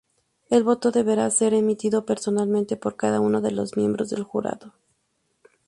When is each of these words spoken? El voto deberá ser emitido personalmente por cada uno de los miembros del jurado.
El 0.49 0.63
voto 0.63 0.89
deberá 0.89 1.29
ser 1.29 1.53
emitido 1.53 2.07
personalmente 2.07 2.75
por 2.75 2.95
cada 2.95 3.19
uno 3.19 3.39
de 3.39 3.51
los 3.51 3.77
miembros 3.77 4.09
del 4.09 4.23
jurado. 4.23 4.73